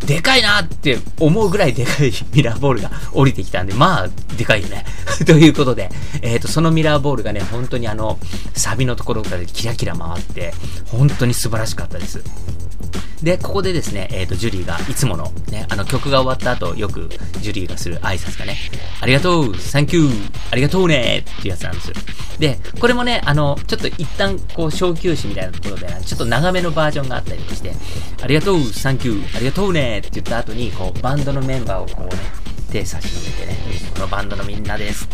[0.07, 4.85] でかいなって思うぐらいでかい ミラーボールが降りてきたんで、まあ、でかいよね。
[5.27, 5.90] ということで、
[6.23, 8.19] えっ、ー、と、そのミラーボールがね、本当にあの、
[8.55, 10.55] サビのところからキラキラ回って、
[10.87, 12.23] 本当に素晴らしかったです。
[13.22, 17.09] で、ここでですね、えっ、ー、と、ジュリーがいつもの、ね、あの曲が終わった後、よく
[17.40, 18.57] ジュリーがする挨拶がね、
[19.00, 21.94] ありがとうサンキューありがとうねっていうやつなんですよ。
[22.38, 27.72] で、これもね、あの、ちょっと一旦、こう、小休止みたいなところで、ちょっと長めのバージョンがあったりとかして、
[28.22, 32.20] ありがとうサンキューありがとうねって言った後に、こう、バンドのメンバーをこうね、
[32.70, 33.59] 手差し伸べてね、
[33.94, 35.09] このバンドのみんなです。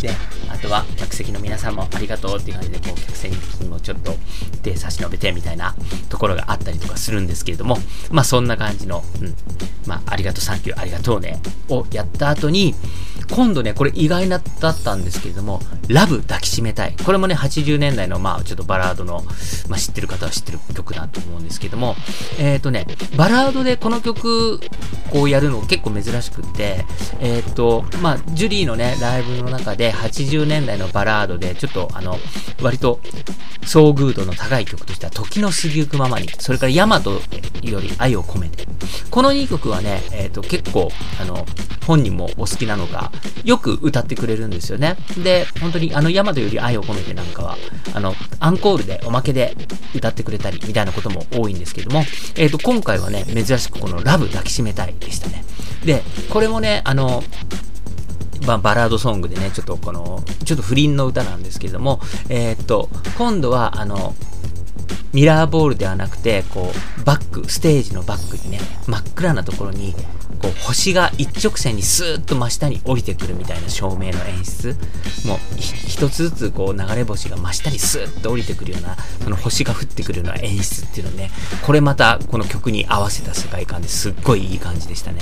[0.00, 0.10] で、
[0.43, 4.14] あとは客席の皆さんもありがとうっていう感じで、こう客席にもちょっと
[4.62, 5.74] 手差し伸べてみたいな
[6.08, 7.76] ところがあったりとかするんですけれども、
[8.10, 9.34] まあそんな感じの、うん、
[9.86, 12.74] まあありがとう、サンキュー、ありがとうねをやった後に、
[13.30, 14.42] 今度ね、これ意外だっ
[14.82, 16.96] たんですけれども、ラブ抱きしめたい。
[17.04, 19.22] これもね、80年代の、まあ、ちょっとバラードの、
[19.68, 21.96] まあ、知ってる方は知ってる曲だと思うんですけども、
[22.38, 24.60] えっ、ー、とね、バラードでこの曲、
[25.10, 26.84] こうやるの結構珍しくって、
[27.20, 32.18] えっ、ー、と、まあ、ジュリーのね、ライブの中で80年代のバラードで、ちょっとあの、
[32.62, 33.00] 割と、
[33.62, 37.20] 遭遇度の高い曲としては、時の過ぎゆくままに、それからヤマト
[37.62, 38.66] より愛を込めて。
[39.10, 40.90] この2曲はね、えっ、ー、と、結構、
[41.20, 41.46] あの、
[41.86, 43.12] 本人もお好きなのか、
[43.44, 44.96] よく歌ってくれるんですよね。
[45.22, 47.56] で、本当にあの、ヤマトより愛を込めてなんかは、
[47.94, 49.54] あの、アンコールでおまけで
[49.94, 52.04] 歌ってくれたり、みたいなことも多いんですけども、
[52.36, 55.44] えっ、ー、と、今回はね、珍しくこのラブ抱きしめたいでしたね。
[55.84, 57.22] で、これもね、あの、
[58.46, 64.14] まあ、バラードソングでね、ちょっとこの、ちょっと不倫の歌なんですけれども、えー、っと、今度は、あの、
[65.12, 69.94] ミラーボールではなくて、こう、バック、ステージのバックにね、真っ暗なところに、
[70.34, 74.76] こう、星が一直線にスーッと真下に降りてくるみたいな照明の演出。
[75.26, 81.30] もう、一つずつこう、流れ星が真下にスーッと降りてくるような、その星が降ってくるような演出っていうのね、
[81.62, 85.20] これまた、この曲に合わせた世界観ですっごいいい感じでしたね。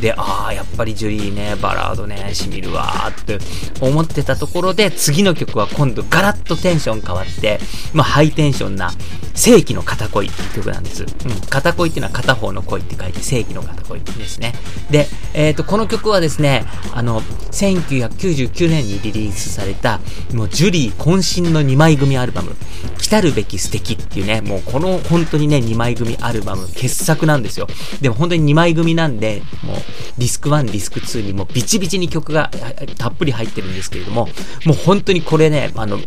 [0.00, 3.38] で、ああ、やっぱりジュリーね、バラードね、しみるわーって
[3.80, 7.60] 思ってたところで、次の曲は今度ガラッとテンション変わって、
[7.92, 8.92] まあ、ハイテンションな、
[9.34, 11.04] 正規の片恋っていう曲なんです。
[11.04, 14.54] うん、片恋っていうのは片方の恋って書いて正規の片恋ですね。
[14.90, 20.00] で、えっ、ー、と、この曲はですね、あの、1999年にリリースされた、
[20.34, 22.54] もうジュリー渾身の2枚組アルバム、
[22.98, 27.66] 来たるべき素敵っていうね、もうこの本当にね、2枚組アルバム、傑作なんですよ。
[28.00, 29.76] でも本当に2枚組なんで、もう、
[30.18, 32.50] ディスク1、ディスク2にもうビチビチに曲が
[32.96, 34.28] たっぷり入ってるんですけれども、
[34.64, 35.98] もう本当にこれね、あの、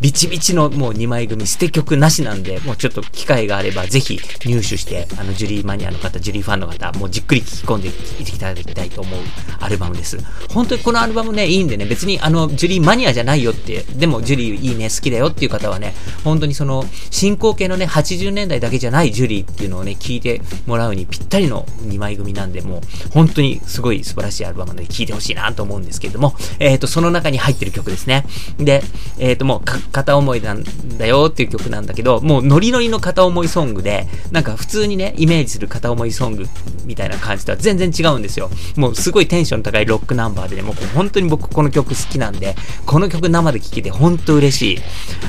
[0.00, 7.92] ビチビチのもう2枚組捨て曲なしなんで、もうちょっと機会があればぜひ入手して、あの、ジュリーマニアの方、ジュリーファンの方、もうじっくり聴き込んでい
[8.24, 9.20] ていただきたいと思う
[9.60, 10.18] アルバムです。
[10.50, 22.80] 本当にこのアルバムね、いいんでね、別にあの、ジュリーマニアじゃないよって、でもジュリーいいね、好きだよっていう方はね、本当にその、進行形のね、80年代だけじゃないジュリーっていうのをね、聞いてもらうにぴったりの2枚組なんで、もう、
[23.12, 28.24] 本当にすごい素晴らしいアルバムで聴いてほしいなと思うんですけれども、えっ、ー、と、その中に入ってる曲ですね。
[28.58, 28.82] で、
[29.18, 30.64] えっ、ー、と、もう、片思いなん
[30.98, 36.46] だよっていう曲なんだけど、もうノリノリの片思いソングで、なんか普通にね、イメージする片思いソング
[36.84, 38.50] みたいな感じとは全然違うんですよ。
[38.76, 42.54] もうすごいテンション高いロックナンバーでね、もう本当に僕この曲好きなんで、
[42.86, 44.78] この曲生で聴けて本当嬉しい。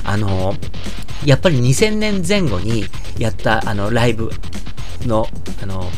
[0.04, 0.56] あの
[1.26, 2.86] やっぱり2000年前後に
[3.18, 4.32] やったあのライブ
[5.06, 5.28] の、
[5.62, 5.90] あの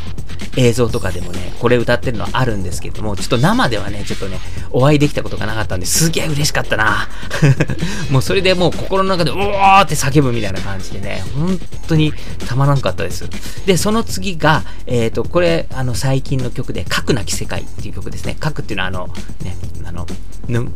[0.58, 4.40] 映像とかでもね、これ歌ってるのはあるんですけども、ちょっと生ではね、ちょっとね、
[4.72, 7.10] お会いできたことがなかったんですげえ嬉しかったな
[8.10, 12.14] もうそれでもう心の中で、うおーって叫ぶみたいな感じでね、本当に
[12.48, 13.30] たまらんかったです。
[13.66, 18.36] で、その次が、えっ、ー、と、これ、あの、最近の曲で、核なき世界っていう曲ですね。
[18.40, 19.10] 核っていうのはあの、
[19.42, 20.06] ね、あの、
[20.48, 20.70] ぬ、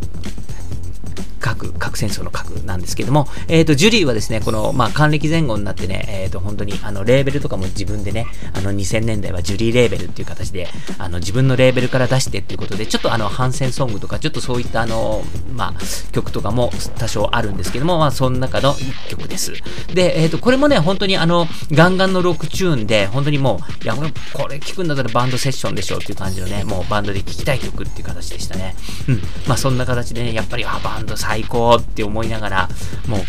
[1.40, 15.24] 核、核戦争の核なんですけども、えっ、ー、と、ジュリーはですね、この、まあ、還暦前後になってね、えっ、ー、と、本当に、あの、レーベルとかも自分でね、あの、2000年代はジュリーレーベルっていう形で、あの、自分のレーベルから出してっていうことで、ちょっとあの、反戦ソングとか、ちょっとそういったあの、
[15.54, 19.54] まあ、曲とかも多少あるんですけども、まあ、その中の一曲です。
[19.94, 28.76] で、えっ、ー、と、これもね、本当にあの、ガンガンのロックチューンで、本当にもう、いや、これこれ聞くんだったらバンドセッションでしょうっていう感じのね、もうバンドで聴きたい曲っていう形でしたね。
[29.08, 29.22] うん。
[29.48, 32.70] まあ、そんな形でね、やっぱり、あ、バンド最高って思いながら、
[33.08, 33.20] もう、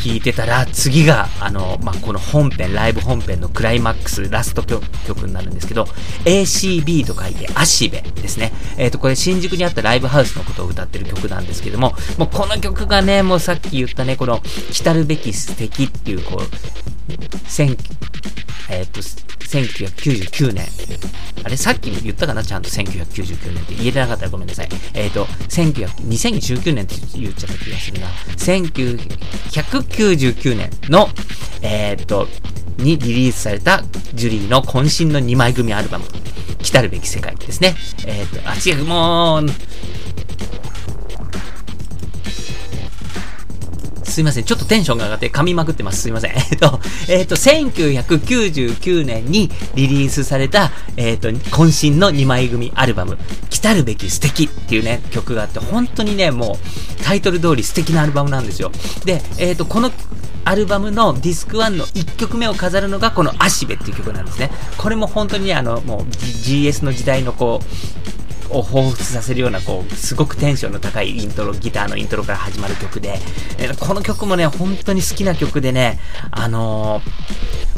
[0.00, 5.84] 聞いてたら、次が、あの、まあ、この本編、ライブ本編のクライマックス、ラスト曲になるんですけど、
[6.24, 8.50] ACB と書いて、アシベですね。
[8.78, 14.40] えっ、ー、と、これ新宿にあったライブハウスのことを歌ってる曲なんで、すけども、もうこの曲がね、もうさっき言ったね、この、
[14.72, 16.99] 来たるべき素敵っていう、こう、
[18.70, 20.68] えー、と、1999年。
[21.42, 22.44] あれ、さっき言ったかな？
[22.44, 24.68] ちゃんと1999年って言えてなかったらごめんなさい。
[24.94, 28.06] えっ、ー、と、1900、2019年って言っちゃった気がするな。
[28.36, 31.08] 1999年の、
[31.62, 32.28] えっ、ー、と、
[32.78, 33.82] にリリースされた
[34.14, 36.04] ジュリーの渾身の2枚組アルバム、
[36.62, 37.74] 来たるべき世界ですね。
[38.06, 39.46] えっ、ー、と、あ、違う、もう、
[44.10, 44.44] すいません。
[44.44, 46.02] ちょっとテンションが上がって噛みまくってます。
[46.02, 46.32] すいません。
[46.36, 53.18] えっと、えっと、1999年にリリースされた、えっと、渾身の2枚組アルバム、
[53.48, 56.58] 来たるべき素敵っていうね、曲があって、本当にね、も
[57.00, 58.72] う、タイトル通り素敵なアルバムなんですよ。
[59.04, 59.90] で、えっと、この
[60.44, 64.50] アルバムのディスク1の1曲目を飾るのがこのアシベっていう曲なんですね。
[64.78, 68.19] これも本当にね、あの、もう GS の時代のこう、
[68.50, 73.18] を彷彿させるような、こう、すごくテンションの高いイントロ、ギターのイントロから始まる曲で、
[73.58, 75.98] えこの曲もね、本当に好きな曲でね、
[76.30, 77.00] あの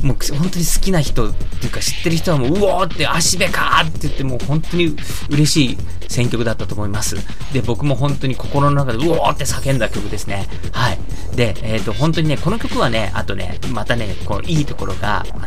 [0.02, 4.96] ー、もう本当に好きな人っていうか知ってる人はもう、うおーって足部かーって言ってもう本当に
[5.30, 7.16] 嬉しい選曲だったと思います。
[7.52, 10.48] で、僕も本当に心の中でうおーって叫んだ曲ですね。
[10.72, 10.98] はい。
[11.36, 15.46] で、えっ、ー、と、本当にね、この曲はね、あとね、またね、このいいところが、あの、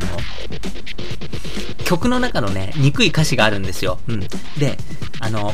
[1.85, 3.99] 曲の中のね、憎い歌詞があるんですよ。
[4.07, 4.19] うん。
[4.57, 4.77] で、
[5.25, 5.51] あの、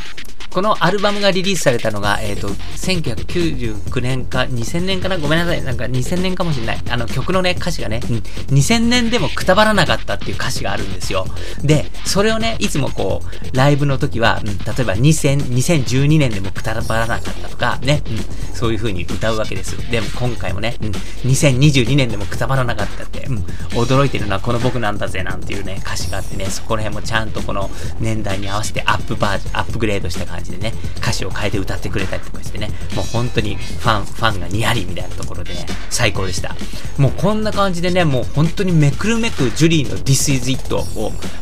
[0.51, 5.17] このアルバムがリリースされたのが、えっ、ー、と、1999年か2000年かな？
[5.17, 5.63] ごめんなさい。
[5.63, 6.81] なんか2000年かもしれない。
[6.89, 8.17] あの曲のね、歌詞がね、うん、
[8.55, 11.25] 2000年でもくたばらなかったっていう歌詞があるんですよ。
[11.63, 19.77] で、それをね、いつもこう、ライブの時は、うん、例えば2000、2012年でもくたばらなかったとか、ね、うん、そういう風に歌うわけです。
[19.89, 20.89] でも今回もね、うん、
[21.29, 23.37] 2022年でもくたばらなかったって、うん、
[23.81, 27.69] 驚いてるのはこの僕なんだぜなんていうね、歌詞があってね、そこら辺もちゃんとこの
[28.01, 36.55] 年代に合わせてアップバージョン、アップグレードした感じ感じでね、歌詞を変えて歌ってくれたりとかしてね、もう本当にファン、ファンがニヤリみたいなところでね、最高でした。
[36.97, 40.83] もうこんな感じでね、もう本当にめくるめくジュリーの This is It を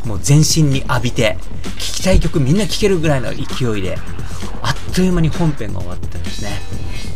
[0.05, 1.37] もう全身に浴びて、
[1.77, 3.97] 聴きたい曲みんな聴けるぐらいの勢いで、
[4.61, 6.51] あっという間に本編が終わったんですね。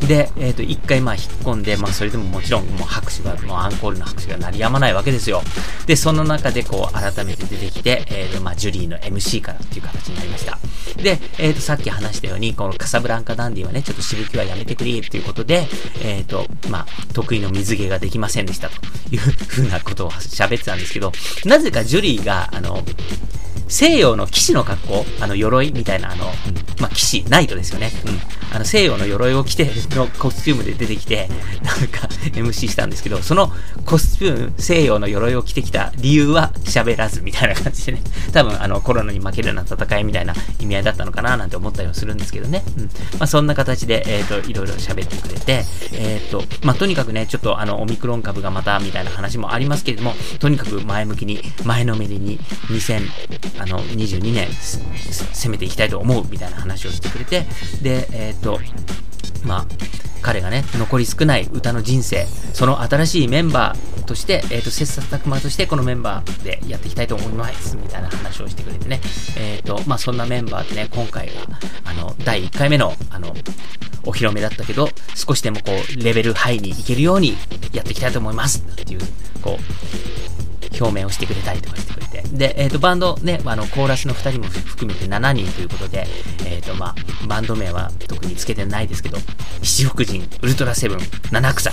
[0.08, 5.42] で、えっ、ー、と、一回まあ引っ込んで、まあそれでももちろんもう拍手が、もうアンコールの拍手が鳴りやまないわけですよ。
[5.86, 10.60] で、その中でこう改めて出てきて、えっ、ー、と、まあジュリーの MC からっていう形になりました。
[11.02, 15.68] で、えっ、ー、と、さっき話したように、このカサブランカダンディはね、ちょっとしぶきはやめてくれっていうことで、
[16.04, 18.76] えっ、と、まあ、得意の水着ができませんでしたと
[19.12, 21.12] いうふうなことを喋ってたんですけど、
[21.46, 22.84] なぜかジュリーが、あの、
[23.74, 26.32] 西洋の騎士の格好、あの、鎧みたいな、あの、うん、
[26.80, 27.90] まあ、騎士、ナイトですよね。
[28.06, 28.56] うん。
[28.56, 31.28] あの、西洋の鎧を着て、のコスチュームで出てきて、
[31.66, 33.52] なんか、MC したんですけど、その
[33.86, 42.64] コスチューム、西洋の鎧を着てきた理由は喋らずみたいな感じでね、 多分、あの、コロナに負けるような戦いみたいな意味合いだったのかななんて思ったりもするんですけどね。
[42.78, 42.84] うん。
[42.84, 42.90] ま
[43.22, 53.02] あ、そんな形で、えっ、ー、と、いろいろ喋ってくれて、えっ、ー、と、まあ、とにかくね、ちょっとあの、オミクロン株がまた、みたいな話もありますけれども、とにかく前向きに、前のめりに、2000、
[53.63, 57.45] あの、22年攻めていきたいと思うみたいな話をしてくれて、
[57.82, 58.60] で、えっ、と、
[59.45, 59.65] まあ、
[60.21, 68.99] 彼がね、残り少ない歌の人生、その新しいメンバーとして、えっ、ー、と、切磋琢磨としてこのメンバーでやっていきたいと思います、みたいな話をしてくれてね、
[69.38, 71.34] えっ、ー、と、まあ、そんなメンバーでね、今回が、
[71.86, 73.34] あの、第1回目の、あの、
[74.06, 77.38] お披露目だったけど、少しでもこう、レベルハイにいけるように
[77.71, 78.99] やっていきたいと思います、っていう、
[79.41, 86.08] こう、表明をしてくれたりとかしてくれて、で、えっ、ー、と、バンドね、あの、コーラスの2人も含めて7人ということで、
[86.46, 89.17] えっ、ー、と、まあ、バンド名は特につけてないですけど、
[89.62, 91.00] 七福神、ウルトラセブン、
[91.32, 91.72] 七草、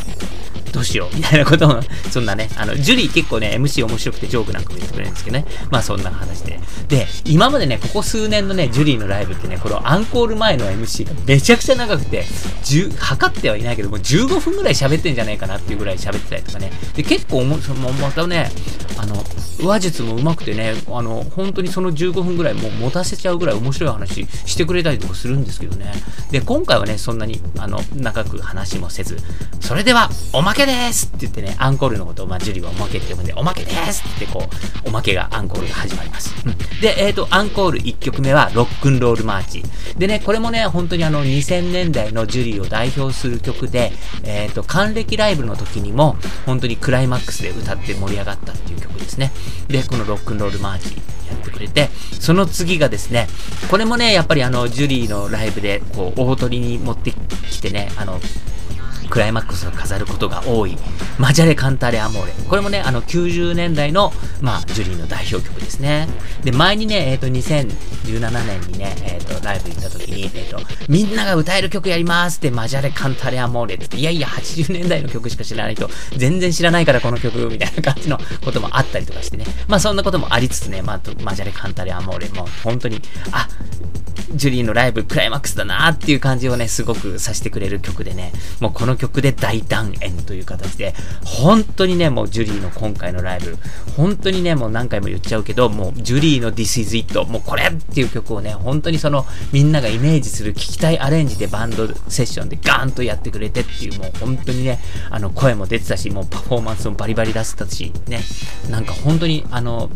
[0.72, 1.80] どうしようみたいなことを、
[2.10, 5.46] そんなね、あの、ジュリー結構ね、MC 面白くてジョークなんかも言ってくれるんですけどね。
[5.70, 6.60] まあそんな話で。
[6.88, 12.24] で、今までね、ここ数年のね、ジュリーのライブってね、このアンコール前の MC がめちゃくちゃ長くて、
[12.64, 16.72] 10、測ってはいないけども、15分ぐらい喋ってんじゃないかなっていうぐらい喋ってたりとかね。
[16.94, 18.50] で、結構も、そのまたね、
[18.96, 19.24] あの、
[19.62, 25.92] 話術も上手くてね、あの、本当にその15分ぐらいもう持たせちゃうぐらい面白い話してくれたりとかするんですけどね。
[26.30, 29.18] で、今回はね、そんなに、あの、長く話もせず、
[29.60, 34.48] それでは、おまけですって言ってね、アンコールのことを、まあ、ジュリーはおまけって呼ぶんで、おまけですってこ
[34.84, 36.34] う、おまけがアンコールが始まります。
[36.46, 39.62] うん、で、えっ、ー、と、アンコール1曲目は、ロックンロールマーチ。
[39.98, 43.92] でね、これもね、本当にあの、2000年代のジュリーを代表する曲で、
[44.24, 46.16] えっ、ー、と、還暦ライブの時にも、
[46.46, 49.32] 本当にクライマックスで歌って盛り上がったっていう曲ですね。
[49.68, 50.96] で、このロックンロールマーチ
[51.28, 53.28] やってくれて、その次がですね、
[53.70, 57.12] これもね、やっぱりあの、ジュリーのライブで、こう、大鳥に持って
[57.50, 58.20] きてね、あの、
[59.10, 60.78] クライマックスを飾ることが多い、
[61.18, 62.32] マジャレ・カンタレ・アモーレ。
[62.48, 66.08] これもね、あの、90年代の、まあ、ジュリーの代表曲ですね。
[66.44, 70.58] で、前にね、えっ、ー、と、2017年にね、えっ、ー、と、ライブ行った時に、えっ、ー、と、
[70.88, 79.44] みんなが歌える曲やりますって、マジャレ・カンタレ・アモーレって、いやいや、80年代の曲しか知らないと、全然知らないからこの曲、みたいな感じのこともあったりとかしてね。
[79.66, 83.02] まあ、そんなこともありつつね、まあ、マジャレ・カンタレ・アモーレ、も本当に、
[83.32, 83.48] あ、
[84.34, 90.94] ジュリーのライブクライマックスだなっていう感じをね、すごくさせてくれる曲でね、もうこの曲で大団円という形で、
[91.24, 93.56] 本当にね、もうジュリーの今回のライブ、
[93.96, 104.80] 本当にね、もう何回も言っちゃうけど、もうジュリーの This is It、もうこれっていう曲をね、本当にそのみんながイメージする聴きたいアレンジでバンドセッションでガーンとやってくれてっていう、もう本当にね、
[105.10, 108.20] あの声も出てたし、もうパフォーマンスもバリバリ出せたし、ね、
[108.68, 109.90] なんか本当にあの、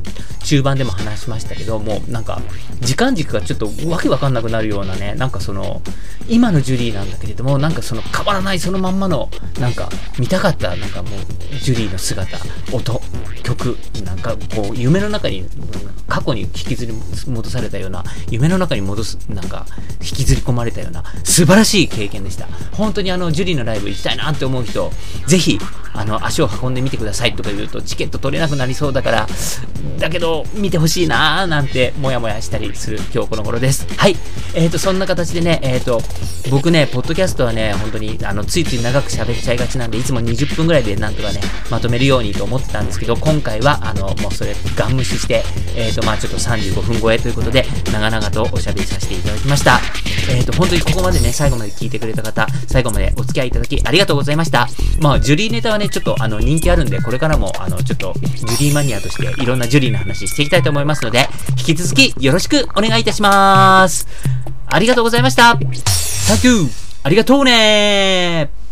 [0.45, 2.41] 中盤でも話しましたけど、もうなんか
[2.81, 5.83] 時間軸がちょっとわけわかんなくなるようなね、なんかその、
[6.29, 9.31] 今のジュリーなんだけれども、なんかその変わらないそのままんまの、
[9.61, 12.39] なんか見たかった、なんかもう、ジュリーの姿、
[12.73, 13.01] 音、
[13.43, 15.45] 曲、なんかこう、夢の中に、
[16.09, 16.95] 過去に引きずり
[17.27, 19.67] 戻されたような、夢の中に戻す、なんか、
[20.01, 22.47] 引きずり込まれたような、素晴らしい経験でした。
[22.73, 24.91] 本当にあの、ジュリーのライブ行きたいなって思う人、
[25.27, 25.59] ぜひ、
[25.95, 29.27] あの、足を運んでみてくださいとか言うと、チケット取れなくなりそうだから、
[29.99, 33.87] だけど、見てほしいなーなんて、もやもやしたりする今日この頃です。
[33.97, 34.17] はい。
[34.55, 36.01] えっ、ー、と、そんな形でね、えっ、ー、と、
[36.51, 41.41] 僕ね、ポッドキャストはね、本当に、あの、ついつい長く喋っちゃいがちなんで、いつも20分ぐらいでなんとかね、
[41.71, 45.45] まとめるようにと思ってたんですけど、今回は、あの、もうそれ、ガン無視して、
[45.77, 49.81] えっ、ー、と、まあちょっと35分超えということで、長々とおしゃべりさせていただきました。
[50.31, 54.69] えっ、と、本当にここまでね、最後まで聞いてくれた方、最後までお付き合いいただきありがとうございました。
[55.01, 61.29] まあ、ジュリーネタはね、ねちょっと、あの、人気あるんで、これからも、あの、ちょっと、ジュリーマニアとして、いろんなジュリーの話していきたいと思いますので、
[61.59, 64.07] 引き続きよろしくお願いいたします。
[64.67, 65.53] ありがとうございました。
[65.53, 66.69] Thank you!
[67.03, 68.64] ありがとうねー